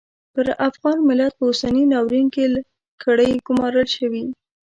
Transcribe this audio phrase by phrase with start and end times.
[0.33, 2.43] پر افغان ملت په اوسني ناورین کې
[3.03, 4.23] کړۍ ګومارل شوې.